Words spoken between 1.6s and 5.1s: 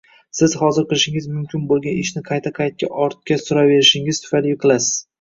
bo’lgan ishni qayta-qayta ortga suraverishingiz tufayli yiqilasiz